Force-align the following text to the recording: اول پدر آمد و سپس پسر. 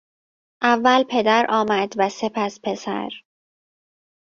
اول 0.61 1.03
پدر 1.09 1.45
آمد 1.49 1.93
و 1.97 2.09
سپس 2.09 2.59
پسر. 2.63 3.09